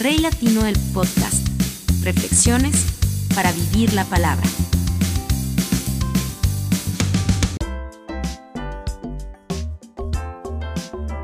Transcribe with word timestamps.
Rey 0.00 0.18
Latino 0.18 0.62
del 0.62 0.78
Podcast. 0.94 1.48
Reflexiones 2.04 2.86
para 3.34 3.50
vivir 3.50 3.92
la 3.94 4.04
palabra. 4.04 4.46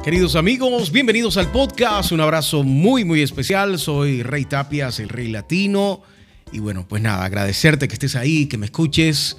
Queridos 0.03 0.35
amigos, 0.35 0.91
bienvenidos 0.91 1.37
al 1.37 1.53
podcast. 1.53 2.11
Un 2.11 2.21
abrazo 2.21 2.65
muy, 2.65 3.05
muy 3.05 3.23
especial. 3.23 3.79
Soy 3.79 4.25
Rey 4.25 4.45
Tapias, 4.45 4.99
el 4.99 5.09
Rey 5.09 5.29
Latino. 5.29 6.03
Y 6.51 6.59
bueno, 6.59 6.85
pues 6.89 7.01
nada, 7.01 7.25
agradecerte 7.25 7.87
que 7.87 7.95
estés 7.95 8.17
ahí, 8.17 8.47
que 8.47 8.59
me 8.59 8.67
escuches, 8.67 9.37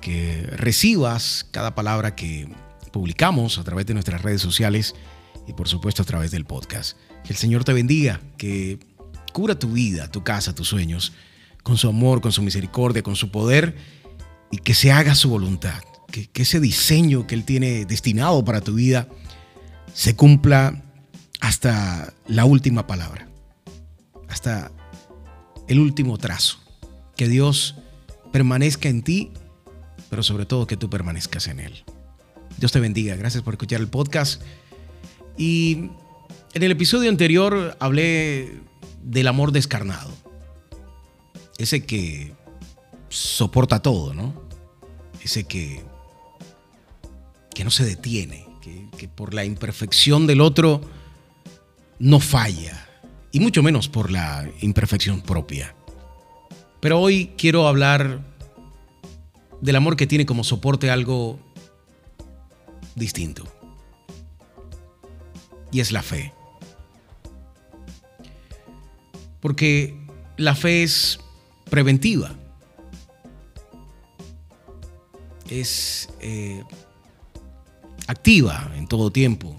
que 0.00 0.46
recibas 0.52 1.48
cada 1.50 1.74
palabra 1.74 2.14
que 2.14 2.46
publicamos 2.92 3.58
a 3.58 3.64
través 3.64 3.86
de 3.86 3.94
nuestras 3.94 4.22
redes 4.22 4.40
sociales 4.40 4.94
y 5.48 5.54
por 5.54 5.66
supuesto 5.66 6.02
a 6.02 6.06
través 6.06 6.30
del 6.30 6.44
podcast. 6.44 6.96
Que 7.24 7.32
el 7.32 7.36
Señor 7.36 7.64
te 7.64 7.72
bendiga, 7.72 8.20
que 8.36 8.78
cubra 9.32 9.58
tu 9.58 9.72
vida, 9.72 10.10
tu 10.10 10.22
casa, 10.22 10.54
tus 10.54 10.68
sueños, 10.68 11.12
con 11.62 11.76
su 11.76 11.88
amor, 11.88 12.20
con 12.20 12.32
su 12.32 12.42
misericordia, 12.42 13.02
con 13.02 13.16
su 13.16 13.30
poder 13.30 13.76
y 14.50 14.58
que 14.58 14.74
se 14.74 14.92
haga 14.92 15.14
su 15.14 15.30
voluntad. 15.30 15.82
Que 16.10 16.30
ese 16.34 16.60
diseño 16.60 17.26
que 17.26 17.34
Él 17.34 17.44
tiene 17.44 17.84
destinado 17.84 18.44
para 18.44 18.60
tu 18.60 18.74
vida 18.74 19.08
se 19.94 20.16
cumpla 20.16 20.82
hasta 21.40 22.12
la 22.26 22.44
última 22.44 22.86
palabra, 22.86 23.28
hasta 24.28 24.70
el 25.66 25.80
último 25.80 26.18
trazo. 26.18 26.58
Que 27.16 27.28
Dios 27.28 27.76
permanezca 28.32 28.88
en 28.88 29.02
ti, 29.02 29.32
pero 30.10 30.22
sobre 30.22 30.46
todo 30.46 30.66
que 30.66 30.76
tú 30.76 30.90
permanezcas 30.90 31.46
en 31.48 31.60
Él. 31.60 31.84
Dios 32.58 32.72
te 32.72 32.80
bendiga. 32.80 33.16
Gracias 33.16 33.42
por 33.42 33.54
escuchar 33.54 33.80
el 33.80 33.88
podcast. 33.88 34.42
Y 35.38 35.90
en 36.52 36.62
el 36.62 36.72
episodio 36.72 37.08
anterior 37.08 37.76
hablé 37.80 38.60
del 39.02 39.28
amor 39.28 39.52
descarnado. 39.52 40.10
Ese 41.56 41.86
que 41.86 42.32
soporta 43.08 43.80
todo, 43.80 44.12
¿no? 44.12 44.34
Ese 45.22 45.44
que, 45.44 45.82
que 47.54 47.64
no 47.64 47.70
se 47.70 47.84
detiene, 47.84 48.46
que, 48.60 48.88
que 48.98 49.08
por 49.08 49.32
la 49.32 49.44
imperfección 49.44 50.26
del 50.26 50.40
otro 50.40 50.80
no 52.00 52.20
falla, 52.20 52.86
y 53.32 53.40
mucho 53.40 53.62
menos 53.62 53.88
por 53.88 54.10
la 54.10 54.48
imperfección 54.60 55.20
propia. 55.20 55.74
Pero 56.80 57.00
hoy 57.00 57.32
quiero 57.36 57.66
hablar 57.66 58.20
del 59.60 59.76
amor 59.76 59.96
que 59.96 60.06
tiene 60.06 60.26
como 60.26 60.44
soporte 60.44 60.90
algo 60.90 61.38
distinto. 62.94 63.44
Y 65.70 65.80
es 65.80 65.92
la 65.92 66.02
fe. 66.02 66.32
Porque 69.40 69.96
la 70.36 70.54
fe 70.54 70.82
es 70.82 71.18
preventiva. 71.70 72.34
Es 75.48 76.08
eh, 76.20 76.62
activa 78.06 78.72
en 78.76 78.86
todo 78.86 79.10
tiempo. 79.10 79.56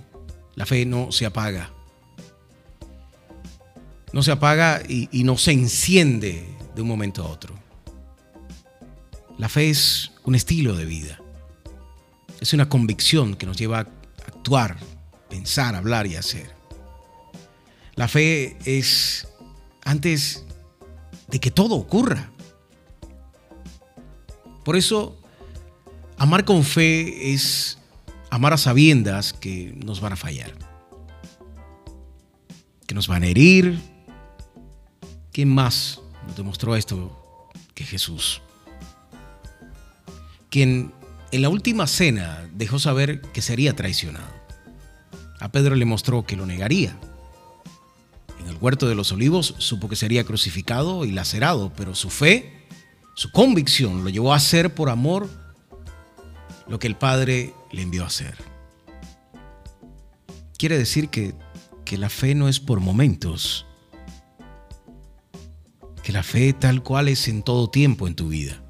La 0.55 0.65
fe 0.65 0.85
no 0.85 1.11
se 1.11 1.25
apaga. 1.25 1.71
No 4.11 4.23
se 4.23 4.31
apaga 4.31 4.81
y, 4.87 5.07
y 5.11 5.23
no 5.23 5.37
se 5.37 5.51
enciende 5.51 6.45
de 6.75 6.81
un 6.81 6.87
momento 6.87 7.23
a 7.23 7.29
otro. 7.29 7.55
La 9.37 9.47
fe 9.47 9.69
es 9.69 10.11
un 10.25 10.35
estilo 10.35 10.75
de 10.75 10.85
vida. 10.85 11.19
Es 12.41 12.53
una 12.53 12.67
convicción 12.67 13.35
que 13.35 13.45
nos 13.45 13.57
lleva 13.57 13.79
a 13.79 13.87
actuar, 14.27 14.77
pensar, 15.29 15.75
hablar 15.75 16.07
y 16.07 16.15
hacer. 16.15 16.53
La 17.95 18.07
fe 18.07 18.57
es 18.65 19.27
antes 19.83 20.45
de 21.27 21.39
que 21.39 21.51
todo 21.51 21.75
ocurra. 21.75 22.31
Por 24.63 24.75
eso, 24.75 25.17
amar 26.17 26.45
con 26.45 26.63
fe 26.63 27.33
es 27.33 27.77
amar 28.29 28.53
a 28.53 28.57
sabiendas 28.57 29.33
que 29.33 29.73
nos 29.83 30.01
van 30.01 30.13
a 30.13 30.15
fallar, 30.15 30.53
que 32.85 32.95
nos 32.95 33.07
van 33.07 33.23
a 33.23 33.27
herir. 33.27 33.79
¿Quién 35.31 35.49
más 35.49 36.01
nos 36.27 36.35
demostró 36.37 36.75
esto 36.75 37.49
que 37.73 37.83
Jesús? 37.83 38.41
Quien 40.49 40.91
en 41.31 41.41
la 41.41 41.49
última 41.49 41.85
cena 41.87 42.49
dejó 42.53 42.79
saber 42.79 43.21
que 43.21 43.41
sería 43.41 43.75
traicionado. 43.75 44.39
A 45.39 45.51
Pedro 45.51 45.75
le 45.75 45.85
mostró 45.85 46.25
que 46.25 46.35
lo 46.35 46.45
negaría. 46.45 46.97
En 48.39 48.47
el 48.47 48.57
huerto 48.57 48.87
de 48.87 48.95
los 48.95 49.11
olivos 49.11 49.55
supo 49.57 49.89
que 49.89 49.95
sería 49.95 50.23
crucificado 50.23 51.05
y 51.05 51.11
lacerado, 51.11 51.71
pero 51.75 51.95
su 51.95 52.09
fe, 52.09 52.65
su 53.15 53.31
convicción 53.31 54.03
lo 54.03 54.09
llevó 54.09 54.33
a 54.33 54.37
hacer 54.37 54.73
por 54.73 54.89
amor 54.89 55.29
lo 56.67 56.79
que 56.79 56.87
el 56.87 56.95
Padre 56.95 57.53
le 57.71 57.81
envió 57.81 58.03
a 58.03 58.07
hacer. 58.07 58.35
Quiere 60.57 60.77
decir 60.77 61.09
que, 61.09 61.33
que 61.85 61.97
la 61.97 62.09
fe 62.09 62.35
no 62.35 62.49
es 62.49 62.59
por 62.59 62.79
momentos, 62.79 63.65
que 66.03 66.11
la 66.11 66.23
fe 66.23 66.53
tal 66.53 66.83
cual 66.83 67.07
es 67.07 67.27
en 67.27 67.43
todo 67.43 67.69
tiempo 67.69 68.07
en 68.07 68.15
tu 68.15 68.29
vida 68.29 68.61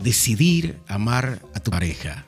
decidir 0.00 0.80
amar 0.88 1.40
a 1.54 1.60
tu 1.60 1.70
pareja, 1.70 2.26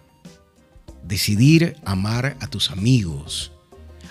decidir 1.04 1.76
amar 1.84 2.36
a 2.40 2.46
tus 2.46 2.70
amigos, 2.70 3.52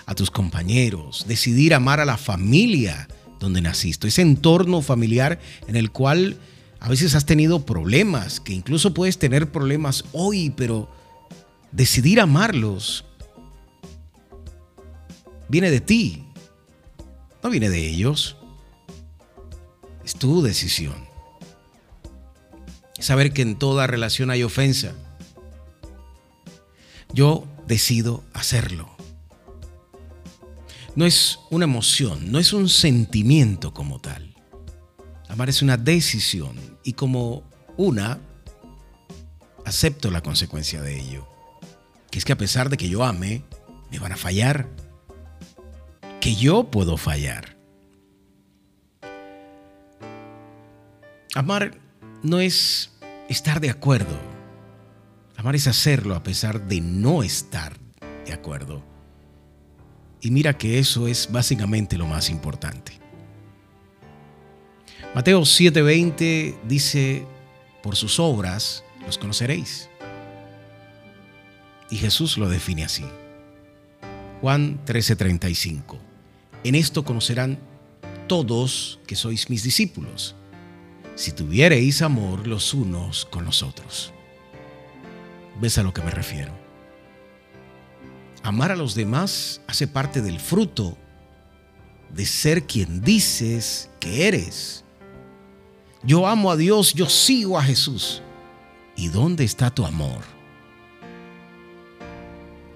a 0.06 0.14
tus 0.14 0.30
compañeros, 0.30 1.24
decidir 1.26 1.74
amar 1.74 2.00
a 2.00 2.04
la 2.04 2.16
familia 2.16 3.08
donde 3.40 3.60
naciste, 3.60 4.08
ese 4.08 4.22
entorno 4.22 4.82
familiar 4.82 5.40
en 5.66 5.76
el 5.76 5.90
cual 5.90 6.38
a 6.80 6.88
veces 6.88 7.14
has 7.14 7.26
tenido 7.26 7.64
problemas, 7.64 8.40
que 8.40 8.52
incluso 8.52 8.94
puedes 8.94 9.18
tener 9.18 9.50
problemas 9.50 10.04
hoy, 10.12 10.50
pero 10.50 10.90
decidir 11.70 12.20
amarlos 12.20 13.04
viene 15.48 15.70
de 15.70 15.80
ti, 15.80 16.24
no 17.42 17.50
viene 17.50 17.70
de 17.70 17.88
ellos. 17.88 18.36
Es 20.04 20.14
tu 20.14 20.42
decisión 20.42 21.12
saber 23.02 23.32
que 23.32 23.42
en 23.42 23.56
toda 23.56 23.86
relación 23.86 24.30
hay 24.30 24.42
ofensa. 24.42 24.94
Yo 27.12 27.46
decido 27.66 28.24
hacerlo. 28.32 28.88
No 30.94 31.06
es 31.06 31.38
una 31.50 31.64
emoción, 31.64 32.30
no 32.30 32.38
es 32.38 32.52
un 32.52 32.68
sentimiento 32.68 33.72
como 33.72 34.00
tal. 34.00 34.34
Amar 35.28 35.48
es 35.48 35.62
una 35.62 35.78
decisión 35.78 36.56
y 36.84 36.92
como 36.92 37.42
una, 37.78 38.20
acepto 39.64 40.10
la 40.10 40.22
consecuencia 40.22 40.82
de 40.82 41.00
ello. 41.00 41.26
Que 42.10 42.18
es 42.18 42.24
que 42.24 42.32
a 42.32 42.38
pesar 42.38 42.68
de 42.68 42.76
que 42.76 42.88
yo 42.90 43.04
ame, 43.04 43.42
me 43.90 43.98
van 43.98 44.12
a 44.12 44.16
fallar. 44.16 44.68
Que 46.20 46.34
yo 46.34 46.70
puedo 46.70 46.98
fallar. 46.98 47.56
Amar 51.34 51.78
no 52.22 52.40
es 52.40 52.90
estar 53.30 53.60
de 53.60 53.70
acuerdo. 53.70 54.31
Amar 55.42 55.56
es 55.56 55.66
hacerlo 55.66 56.14
a 56.14 56.22
pesar 56.22 56.68
de 56.68 56.80
no 56.80 57.24
estar 57.24 57.76
de 58.24 58.32
acuerdo. 58.32 58.80
Y 60.20 60.30
mira 60.30 60.56
que 60.56 60.78
eso 60.78 61.08
es 61.08 61.32
básicamente 61.32 61.98
lo 61.98 62.06
más 62.06 62.30
importante. 62.30 62.92
Mateo 65.16 65.40
7:20 65.40 66.54
dice, 66.68 67.26
por 67.82 67.96
sus 67.96 68.20
obras 68.20 68.84
los 69.04 69.18
conoceréis. 69.18 69.90
Y 71.90 71.96
Jesús 71.96 72.38
lo 72.38 72.48
define 72.48 72.84
así. 72.84 73.04
Juan 74.42 74.78
13:35. 74.86 75.98
En 76.62 76.76
esto 76.76 77.04
conocerán 77.04 77.58
todos 78.28 79.00
que 79.08 79.16
sois 79.16 79.50
mis 79.50 79.64
discípulos 79.64 80.36
si 81.16 81.32
tuviereis 81.32 82.00
amor 82.00 82.46
los 82.46 82.72
unos 82.74 83.24
con 83.24 83.44
los 83.44 83.64
otros. 83.64 84.12
¿Ves 85.60 85.78
a 85.78 85.82
lo 85.82 85.92
que 85.92 86.02
me 86.02 86.10
refiero? 86.10 86.52
Amar 88.42 88.72
a 88.72 88.76
los 88.76 88.94
demás 88.94 89.60
hace 89.66 89.86
parte 89.86 90.20
del 90.20 90.40
fruto 90.40 90.96
de 92.10 92.26
ser 92.26 92.66
quien 92.66 93.00
dices 93.02 93.90
que 94.00 94.26
eres. 94.26 94.84
Yo 96.02 96.26
amo 96.26 96.50
a 96.50 96.56
Dios, 96.56 96.94
yo 96.94 97.08
sigo 97.08 97.58
a 97.58 97.62
Jesús. 97.62 98.22
¿Y 98.96 99.08
dónde 99.08 99.44
está 99.44 99.70
tu 99.70 99.86
amor? 99.86 100.20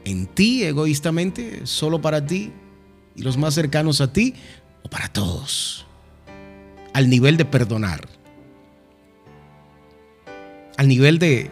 ¿En 0.05 0.27
ti 0.27 0.63
egoístamente, 0.63 1.67
solo 1.67 2.01
para 2.01 2.25
ti 2.25 2.53
y 3.17 3.23
los 3.23 3.37
más 3.37 3.55
cercanos 3.55 4.01
a 4.01 4.13
ti 4.13 4.35
o 4.85 4.89
para 4.89 5.09
todos? 5.09 5.85
Al 6.95 7.11
nivel 7.11 7.37
de 7.37 7.45
perdonar 7.45 8.09
al 10.77 10.89
nivel 10.89 11.19
de, 11.19 11.51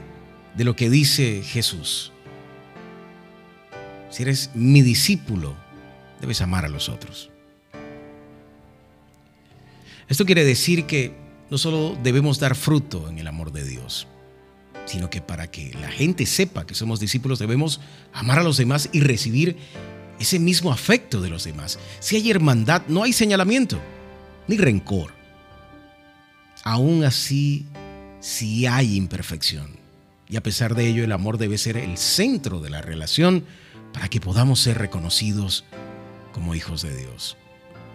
de 0.56 0.64
lo 0.64 0.76
que 0.76 0.90
dice 0.90 1.42
Jesús. 1.42 2.12
Si 4.10 4.22
eres 4.22 4.50
mi 4.54 4.82
discípulo, 4.82 5.56
debes 6.20 6.40
amar 6.40 6.64
a 6.64 6.68
los 6.68 6.88
otros. 6.88 7.30
Esto 10.08 10.24
quiere 10.26 10.44
decir 10.44 10.86
que 10.86 11.14
no 11.50 11.58
solo 11.58 11.98
debemos 12.02 12.38
dar 12.38 12.54
fruto 12.54 13.08
en 13.08 13.18
el 13.18 13.26
amor 13.26 13.52
de 13.52 13.64
Dios, 13.64 14.06
sino 14.86 15.10
que 15.10 15.20
para 15.20 15.50
que 15.50 15.72
la 15.80 15.90
gente 15.90 16.26
sepa 16.26 16.66
que 16.66 16.74
somos 16.74 17.00
discípulos 17.00 17.38
debemos 17.38 17.80
amar 18.12 18.38
a 18.38 18.42
los 18.42 18.56
demás 18.56 18.88
y 18.92 19.00
recibir 19.00 19.56
ese 20.20 20.38
mismo 20.38 20.72
afecto 20.72 21.20
de 21.20 21.30
los 21.30 21.44
demás. 21.44 21.78
Si 22.00 22.16
hay 22.16 22.30
hermandad, 22.30 22.82
no 22.86 23.02
hay 23.02 23.12
señalamiento 23.12 23.80
ni 24.46 24.56
rencor. 24.56 25.12
Aún 26.62 27.04
así, 27.04 27.66
si 28.20 28.66
hay 28.66 28.96
imperfección. 28.96 29.83
Y 30.28 30.36
a 30.36 30.42
pesar 30.42 30.74
de 30.74 30.86
ello, 30.86 31.04
el 31.04 31.12
amor 31.12 31.38
debe 31.38 31.58
ser 31.58 31.76
el 31.76 31.98
centro 31.98 32.60
de 32.60 32.70
la 32.70 32.80
relación 32.80 33.44
para 33.92 34.08
que 34.08 34.20
podamos 34.20 34.60
ser 34.60 34.78
reconocidos 34.78 35.64
como 36.32 36.54
hijos 36.54 36.82
de 36.82 36.96
Dios, 36.96 37.36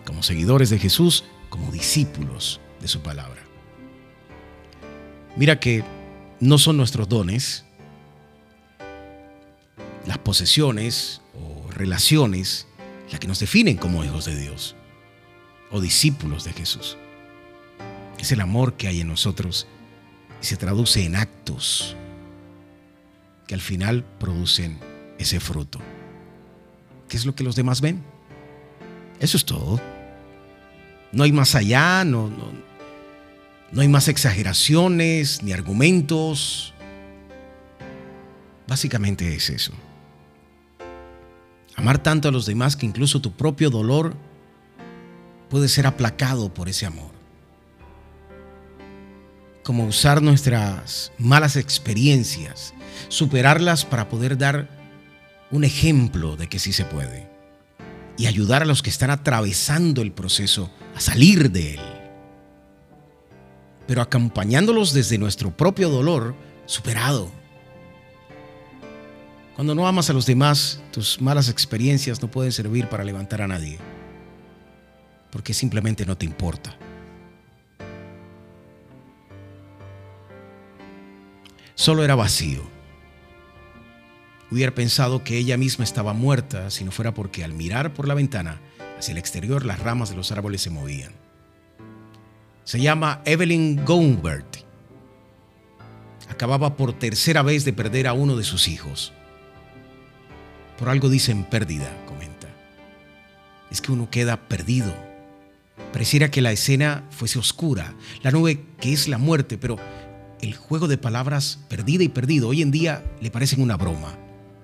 como 0.05 0.23
seguidores 0.23 0.69
de 0.69 0.79
Jesús, 0.79 1.25
como 1.49 1.71
discípulos 1.71 2.61
de 2.79 2.87
su 2.87 3.01
palabra. 3.01 3.41
Mira 5.35 5.59
que 5.59 5.83
no 6.39 6.57
son 6.57 6.77
nuestros 6.77 7.09
dones, 7.09 7.65
las 10.05 10.17
posesiones 10.19 11.21
o 11.33 11.69
relaciones 11.71 12.67
las 13.11 13.19
que 13.19 13.27
nos 13.27 13.39
definen 13.39 13.77
como 13.77 14.03
hijos 14.03 14.25
de 14.25 14.35
Dios 14.35 14.75
o 15.71 15.81
discípulos 15.81 16.43
de 16.43 16.53
Jesús. 16.53 16.97
Es 18.17 18.31
el 18.31 18.41
amor 18.41 18.73
que 18.73 18.87
hay 18.87 19.01
en 19.01 19.07
nosotros 19.07 19.67
y 20.41 20.45
se 20.45 20.57
traduce 20.57 21.03
en 21.05 21.15
actos 21.15 21.95
que 23.49 23.55
al 23.55 23.61
final 23.61 24.05
producen 24.19 24.77
ese 25.17 25.39
fruto. 25.39 25.79
¿Qué 27.07 27.17
es 27.17 27.25
lo 27.25 27.33
que 27.33 27.43
los 27.43 27.55
demás 27.55 27.81
ven? 27.81 28.03
Eso 29.19 29.37
es 29.37 29.45
todo. 29.45 29.81
No 31.11 31.23
hay 31.23 31.31
más 31.31 31.55
allá, 31.55 32.05
no, 32.05 32.29
no, 32.29 32.51
no 33.71 33.81
hay 33.81 33.87
más 33.87 34.07
exageraciones 34.07 35.41
ni 35.41 35.51
argumentos. 35.51 36.75
Básicamente 38.67 39.35
es 39.35 39.49
eso. 39.49 39.73
Amar 41.75 42.03
tanto 42.03 42.29
a 42.29 42.31
los 42.31 42.45
demás 42.45 42.75
que 42.75 42.85
incluso 42.85 43.19
tu 43.19 43.31
propio 43.31 43.71
dolor 43.71 44.15
puede 45.49 45.69
ser 45.69 45.87
aplacado 45.87 46.53
por 46.53 46.69
ese 46.69 46.85
amor. 46.85 47.18
Como 49.69 49.85
usar 49.85 50.23
nuestras 50.23 51.11
malas 51.19 51.55
experiencias, 51.55 52.73
superarlas 53.07 53.85
para 53.85 54.09
poder 54.09 54.35
dar 54.35 54.67
un 55.51 55.63
ejemplo 55.63 56.35
de 56.35 56.49
que 56.49 56.57
sí 56.57 56.73
se 56.73 56.85
puede 56.85 57.29
y 58.17 58.25
ayudar 58.25 58.63
a 58.63 58.65
los 58.65 58.81
que 58.81 58.89
están 58.89 59.11
atravesando 59.11 60.01
el 60.01 60.11
proceso 60.11 60.71
a 60.95 60.99
salir 60.99 61.51
de 61.51 61.75
él 61.75 61.79
pero 63.85 64.01
acompañándolos 64.01 64.91
desde 64.91 65.19
nuestro 65.19 65.55
propio 65.55 65.89
dolor 65.89 66.33
superado. 66.65 67.31
Cuando 69.55 69.75
no 69.75 69.87
amas 69.87 70.09
a 70.09 70.13
los 70.13 70.25
demás, 70.25 70.81
tus 70.91 71.21
malas 71.21 71.47
experiencias 71.47 72.23
no 72.23 72.31
pueden 72.31 72.51
servir 72.51 72.89
para 72.89 73.03
levantar 73.03 73.43
a 73.43 73.47
nadie, 73.47 73.77
porque 75.29 75.53
simplemente 75.53 76.07
no 76.07 76.17
te 76.17 76.25
importa. 76.25 76.75
Solo 81.89 82.03
era 82.03 82.13
vacío. 82.13 82.61
Hubiera 84.51 84.75
pensado 84.75 85.23
que 85.23 85.39
ella 85.39 85.57
misma 85.57 85.83
estaba 85.83 86.13
muerta 86.13 86.69
si 86.69 86.83
no 86.83 86.91
fuera 86.91 87.15
porque 87.15 87.43
al 87.43 87.53
mirar 87.53 87.95
por 87.95 88.07
la 88.07 88.13
ventana 88.13 88.61
hacia 88.99 89.13
el 89.13 89.17
exterior 89.17 89.65
las 89.65 89.79
ramas 89.79 90.11
de 90.11 90.15
los 90.15 90.31
árboles 90.31 90.61
se 90.61 90.69
movían. 90.69 91.13
Se 92.63 92.79
llama 92.79 93.23
Evelyn 93.25 93.83
Goldberg. 93.85 94.45
Acababa 96.29 96.75
por 96.75 96.93
tercera 96.93 97.41
vez 97.41 97.65
de 97.65 97.73
perder 97.73 98.05
a 98.05 98.13
uno 98.13 98.35
de 98.35 98.43
sus 98.43 98.67
hijos. 98.67 99.11
Por 100.77 100.89
algo 100.89 101.09
dicen 101.09 101.43
pérdida, 101.43 101.89
comenta. 102.05 102.49
Es 103.71 103.81
que 103.81 103.91
uno 103.91 104.11
queda 104.11 104.47
perdido. 104.47 104.93
Pareciera 105.91 106.29
que 106.29 106.43
la 106.43 106.51
escena 106.51 107.03
fuese 107.09 107.39
oscura, 107.39 107.95
la 108.21 108.29
nube 108.29 108.63
que 108.79 108.93
es 108.93 109.07
la 109.07 109.17
muerte, 109.17 109.57
pero 109.57 109.77
el 110.41 110.55
juego 110.55 110.87
de 110.87 110.97
palabras 110.97 111.59
perdida 111.67 112.03
y 112.03 112.09
perdido 112.09 112.47
hoy 112.47 112.61
en 112.61 112.71
día 112.71 113.03
le 113.21 113.31
parecen 113.31 113.61
una 113.61 113.77
broma, 113.77 114.17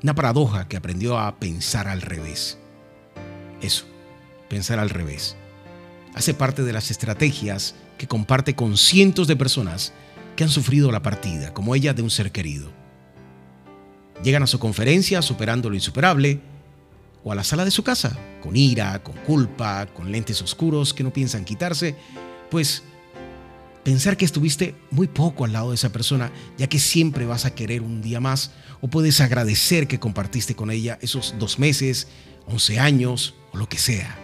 una 0.04 0.16
paradoja 0.16 0.68
que 0.68 0.78
aprendió 0.78 1.18
a 1.20 1.40
pensar 1.40 1.88
al 1.88 2.02
revés. 2.02 2.58
Eso, 3.62 3.86
pensar 4.50 4.80
al 4.80 4.90
revés. 4.90 5.36
Hace 6.14 6.34
parte 6.34 6.64
de 6.64 6.74
las 6.74 6.92
estrategias 6.92 7.76
que 7.98 8.08
comparte 8.08 8.56
con 8.56 8.78
cientos 8.78 9.28
de 9.28 9.36
personas 9.36 9.94
que 10.36 10.44
han 10.44 10.50
sufrido 10.50 10.92
la 10.92 11.02
partida, 11.02 11.54
como 11.54 11.76
ella, 11.76 11.94
de 11.94 12.02
un 12.02 12.10
ser 12.10 12.32
querido. 12.32 12.72
Llegan 14.24 14.44
a 14.44 14.48
su 14.48 14.60
conferencia 14.60 15.22
superando 15.22 15.70
lo 15.70 15.76
insuperable 15.76 16.40
o 17.24 17.32
a 17.32 17.36
la 17.36 17.44
sala 17.44 17.66
de 17.66 17.72
su 17.72 17.84
casa, 17.84 18.18
con 18.42 18.56
ira, 18.56 19.02
con 19.04 19.16
culpa, 19.18 19.88
con 19.88 20.12
lentes 20.12 20.42
oscuros 20.42 20.94
que 20.94 21.04
no 21.04 21.12
piensan 21.12 21.44
quitarse, 21.44 21.96
pues 22.50 22.84
pensar 23.86 24.18
que 24.18 24.26
estuviste 24.26 24.74
muy 24.90 25.08
poco 25.08 25.46
al 25.46 25.54
lado 25.54 25.70
de 25.70 25.76
esa 25.76 25.92
persona, 25.92 26.32
ya 26.58 26.66
que 26.66 26.80
siempre 26.80 27.28
vas 27.28 27.46
a 27.46 27.54
querer 27.54 27.84
un 27.84 28.02
día 28.02 28.20
más, 28.20 28.50
o 28.82 28.88
puedes 28.88 29.22
agradecer 29.22 29.88
que 29.88 30.00
compartiste 30.00 30.56
con 30.56 30.72
ella 30.72 30.98
esos 31.04 31.36
dos 31.38 31.60
meses, 31.60 32.08
once 32.48 32.80
años 32.80 33.36
o 33.54 33.58
lo 33.58 33.70
que 33.70 33.78
sea. 33.78 34.18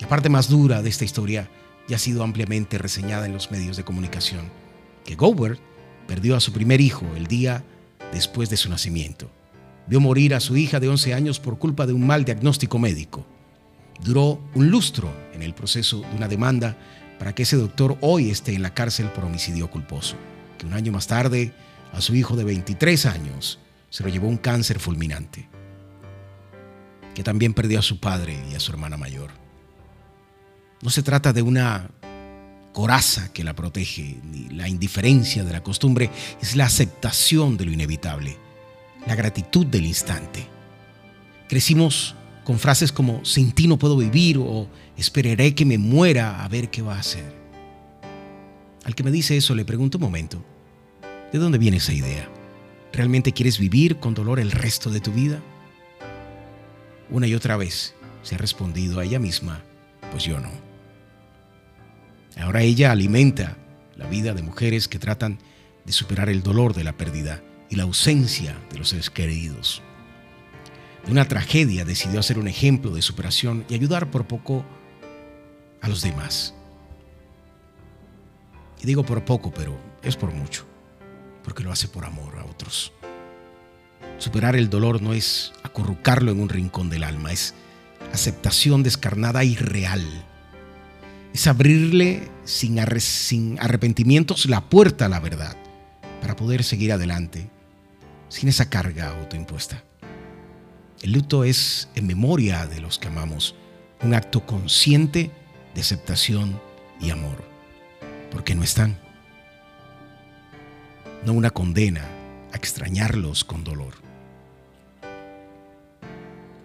La 0.00 0.08
parte 0.08 0.30
más 0.30 0.48
dura 0.48 0.80
de 0.80 0.88
esta 0.88 1.04
historia 1.04 1.50
ya 1.86 1.96
ha 1.96 1.98
sido 1.98 2.24
ampliamente 2.24 2.78
reseñada 2.78 3.26
en 3.26 3.34
los 3.34 3.50
medios 3.50 3.76
de 3.76 3.84
comunicación, 3.84 4.50
que 5.04 5.16
Gowert 5.16 5.60
perdió 6.08 6.34
a 6.34 6.40
su 6.40 6.50
primer 6.54 6.80
hijo 6.80 7.04
el 7.14 7.26
día 7.26 7.62
después 8.10 8.48
de 8.48 8.56
su 8.56 8.70
nacimiento. 8.70 9.30
Vio 9.86 10.00
morir 10.00 10.34
a 10.34 10.40
su 10.40 10.56
hija 10.56 10.80
de 10.80 10.88
11 10.88 11.12
años 11.12 11.40
por 11.40 11.58
culpa 11.58 11.86
de 11.86 11.92
un 11.92 12.06
mal 12.06 12.24
diagnóstico 12.24 12.78
médico. 12.78 13.26
Duró 14.02 14.40
un 14.54 14.70
lustro 14.70 15.14
en 15.34 15.42
el 15.42 15.52
proceso 15.52 16.00
de 16.00 16.16
una 16.16 16.26
demanda 16.26 16.78
para 17.22 17.36
que 17.36 17.44
ese 17.44 17.54
doctor 17.54 17.96
hoy 18.00 18.30
esté 18.30 18.52
en 18.52 18.62
la 18.62 18.74
cárcel 18.74 19.06
por 19.10 19.24
homicidio 19.24 19.70
culposo, 19.70 20.16
que 20.58 20.66
un 20.66 20.72
año 20.72 20.90
más 20.90 21.06
tarde 21.06 21.52
a 21.92 22.00
su 22.00 22.16
hijo 22.16 22.34
de 22.34 22.42
23 22.42 23.06
años 23.06 23.60
se 23.90 24.02
lo 24.02 24.08
llevó 24.08 24.26
un 24.26 24.38
cáncer 24.38 24.80
fulminante, 24.80 25.48
que 27.14 27.22
también 27.22 27.54
perdió 27.54 27.78
a 27.78 27.82
su 27.82 28.00
padre 28.00 28.36
y 28.50 28.56
a 28.56 28.58
su 28.58 28.72
hermana 28.72 28.96
mayor. 28.96 29.30
No 30.80 30.90
se 30.90 31.04
trata 31.04 31.32
de 31.32 31.42
una 31.42 31.92
coraza 32.72 33.32
que 33.32 33.44
la 33.44 33.54
protege, 33.54 34.18
ni 34.24 34.48
la 34.48 34.66
indiferencia 34.66 35.44
de 35.44 35.52
la 35.52 35.62
costumbre, 35.62 36.10
es 36.40 36.56
la 36.56 36.64
aceptación 36.64 37.56
de 37.56 37.66
lo 37.66 37.70
inevitable, 37.70 38.36
la 39.06 39.14
gratitud 39.14 39.64
del 39.64 39.86
instante. 39.86 40.44
Crecimos 41.48 42.16
con 42.44 42.58
frases 42.58 42.92
como 42.92 43.24
sin 43.24 43.52
ti 43.52 43.66
no 43.66 43.78
puedo 43.78 43.96
vivir 43.96 44.38
o 44.38 44.68
esperaré 44.96 45.54
que 45.54 45.64
me 45.64 45.78
muera 45.78 46.44
a 46.44 46.48
ver 46.48 46.70
qué 46.70 46.82
va 46.82 46.96
a 46.96 47.00
hacer. 47.00 47.32
Al 48.84 48.94
que 48.94 49.04
me 49.04 49.10
dice 49.10 49.36
eso 49.36 49.54
le 49.54 49.64
pregunto 49.64 49.98
un 49.98 50.02
momento, 50.02 50.44
¿de 51.32 51.38
dónde 51.38 51.58
viene 51.58 51.76
esa 51.76 51.92
idea? 51.92 52.28
¿Realmente 52.92 53.32
quieres 53.32 53.58
vivir 53.58 53.98
con 53.98 54.14
dolor 54.14 54.40
el 54.40 54.50
resto 54.50 54.90
de 54.90 55.00
tu 55.00 55.12
vida? 55.12 55.40
Una 57.10 57.26
y 57.26 57.34
otra 57.34 57.56
vez 57.56 57.94
se 58.22 58.34
ha 58.34 58.38
respondido 58.38 58.98
a 58.98 59.04
ella 59.04 59.18
misma, 59.18 59.62
pues 60.10 60.24
yo 60.24 60.40
no. 60.40 60.50
Ahora 62.36 62.62
ella 62.62 62.90
alimenta 62.90 63.56
la 63.96 64.06
vida 64.06 64.34
de 64.34 64.42
mujeres 64.42 64.88
que 64.88 64.98
tratan 64.98 65.38
de 65.84 65.92
superar 65.92 66.28
el 66.28 66.42
dolor 66.42 66.74
de 66.74 66.84
la 66.84 66.96
pérdida 66.96 67.42
y 67.70 67.76
la 67.76 67.84
ausencia 67.84 68.56
de 68.70 68.78
los 68.78 68.90
seres 68.90 69.10
queridos. 69.10 69.82
De 71.04 71.12
una 71.12 71.26
tragedia 71.26 71.84
decidió 71.84 72.20
hacer 72.20 72.38
un 72.38 72.48
ejemplo 72.48 72.92
de 72.92 73.02
superación 73.02 73.64
y 73.68 73.74
ayudar 73.74 74.10
por 74.10 74.26
poco 74.26 74.64
a 75.80 75.88
los 75.88 76.02
demás. 76.02 76.54
Y 78.82 78.86
digo 78.86 79.04
por 79.04 79.24
poco, 79.24 79.52
pero 79.52 79.78
es 80.02 80.16
por 80.16 80.32
mucho, 80.32 80.64
porque 81.44 81.62
lo 81.62 81.72
hace 81.72 81.88
por 81.88 82.04
amor 82.04 82.38
a 82.38 82.44
otros. 82.44 82.92
Superar 84.18 84.56
el 84.56 84.70
dolor 84.70 85.02
no 85.02 85.12
es 85.12 85.52
acurrucarlo 85.62 86.30
en 86.30 86.40
un 86.40 86.48
rincón 86.48 86.90
del 86.90 87.04
alma, 87.04 87.32
es 87.32 87.54
aceptación 88.12 88.82
descarnada 88.82 89.44
y 89.44 89.56
real 89.56 90.04
es 91.32 91.46
abrirle 91.46 92.28
sin, 92.44 92.78
arrepentimientos 93.58 94.46
la 94.46 94.68
puerta 94.68 95.06
a 95.06 95.08
la 95.08 95.20
verdad 95.20 95.56
para 96.20 96.36
poder 96.36 96.62
seguir 96.62 96.92
adelante 96.92 97.50
sin 98.28 98.48
esa 98.48 98.68
carga 98.68 99.18
autoimpuesta. 99.18 99.82
El 101.02 101.14
luto 101.14 101.42
es 101.42 101.88
en 101.96 102.06
memoria 102.06 102.66
de 102.66 102.80
los 102.80 103.00
que 103.00 103.08
amamos, 103.08 103.56
un 104.02 104.14
acto 104.14 104.46
consciente 104.46 105.32
de 105.74 105.80
aceptación 105.80 106.60
y 107.00 107.10
amor, 107.10 107.42
porque 108.30 108.54
no 108.54 108.62
están. 108.62 108.96
No 111.26 111.32
una 111.32 111.50
condena 111.50 112.08
a 112.52 112.56
extrañarlos 112.56 113.42
con 113.42 113.64
dolor. 113.64 113.94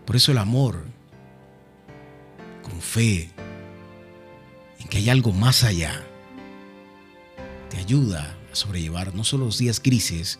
Por 0.05 0.15
eso 0.15 0.31
el 0.31 0.37
amor, 0.37 0.85
con 2.61 2.79
fe, 2.79 3.31
en 4.79 4.87
que 4.87 4.99
hay 4.99 5.09
algo 5.09 5.31
más 5.31 5.63
allá, 5.63 6.03
te 7.71 7.77
ayuda 7.77 8.37
a 8.51 8.55
sobrellevar 8.55 9.15
no 9.15 9.23
solo 9.23 9.45
los 9.45 9.57
días 9.57 9.81
grises 9.81 10.39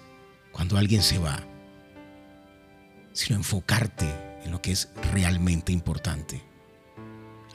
cuando 0.51 0.77
alguien 0.77 1.01
se 1.01 1.17
va, 1.17 1.43
sino 3.17 3.35
enfocarte 3.35 4.05
en 4.45 4.51
lo 4.51 4.61
que 4.61 4.71
es 4.71 4.89
realmente 5.11 5.71
importante. 5.71 6.43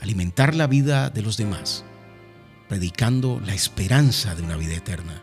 Alimentar 0.00 0.57
la 0.57 0.66
vida 0.66 1.09
de 1.09 1.23
los 1.23 1.37
demás, 1.37 1.85
predicando 2.69 3.40
la 3.47 3.54
esperanza 3.54 4.35
de 4.35 4.42
una 4.42 4.57
vida 4.57 4.75
eterna, 4.75 5.23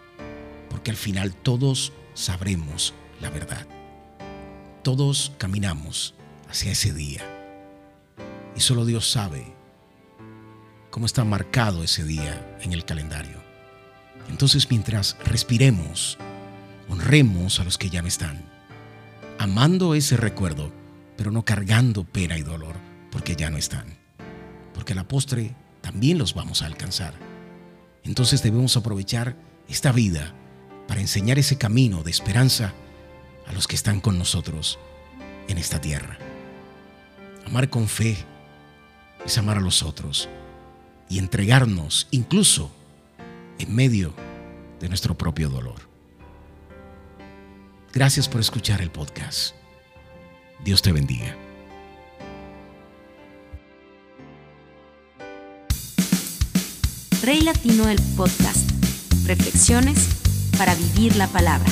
porque 0.69 0.91
al 0.91 0.98
final 0.98 1.36
todos 1.36 1.91
sabremos 2.13 2.93
la 3.19 3.29
verdad. 3.29 3.67
Todos 4.81 5.34
caminamos 5.38 6.15
hacia 6.48 6.72
ese 6.72 6.93
día. 6.93 7.22
Y 8.55 8.62
solo 8.62 8.86
Dios 8.86 9.12
sabe 9.12 9.53
cómo 10.89 11.05
está 11.05 11.25
marcado 11.25 11.84
ese 11.84 12.05
día 12.05 12.58
en 12.62 12.72
el 12.72 12.86
calendario. 12.86 13.43
Entonces 14.29 14.69
mientras 14.69 15.17
respiremos, 15.25 16.17
honremos 16.88 17.60
a 17.60 17.65
los 17.65 17.77
que 17.77 17.89
ya 17.89 18.01
no 18.01 18.08
están, 18.08 18.59
amando 19.39 19.96
ese 19.96 20.17
recuerdo, 20.17 20.69
pero 21.15 21.31
no 21.31 21.46
cargando 21.46 22.03
pena 22.03 22.38
y 22.38 22.41
dolor, 22.41 22.75
porque 23.10 23.38
ya 23.38 23.50
no 23.50 23.58
están. 23.58 23.98
Porque 24.74 24.91
a 24.91 24.98
la 24.98 25.08
postre 25.08 25.55
también 25.81 26.17
los 26.17 26.34
vamos 26.34 26.62
a 26.62 26.65
alcanzar. 26.65 27.13
Entonces 28.03 28.43
debemos 28.43 28.75
aprovechar 28.75 29.38
esta 29.69 29.93
vida 29.93 30.34
para 30.89 31.00
enseñar 31.00 31.39
ese 31.39 31.58
camino 31.58 32.03
de 32.03 32.12
esperanza 32.12 32.74
a 33.48 33.53
los 33.53 33.65
que 33.65 33.75
están 33.75 34.01
con 34.01 34.19
nosotros 34.19 34.77
en 35.48 35.58
esta 35.58 35.79
tierra. 35.79 36.17
Amar 37.46 37.69
con 37.69 37.88
fe 37.88 38.17
es 39.25 39.38
amar 39.38 39.58
a 39.58 39.62
los 39.62 39.84
otros 39.84 40.27
y 41.08 41.17
entregarnos 41.17 42.08
incluso 42.12 42.72
en 43.58 43.74
medio 43.74 44.13
de 44.81 44.89
nuestro 44.89 45.17
propio 45.17 45.50
dolor. 45.50 45.88
Gracias 47.93 48.29
por 48.29 48.39
escuchar 48.39 48.81
el 48.81 48.91
podcast. 48.91 49.55
Dios 50.63 50.81
te 50.81 50.91
bendiga. 50.91 51.36
Rey 57.24 57.41
Latino 57.41 57.89
el 57.89 58.00
podcast. 58.15 58.69
Reflexiones 59.25 60.08
para 60.58 60.75
vivir 60.75 61.15
la 61.15 61.27
palabra. 61.27 61.69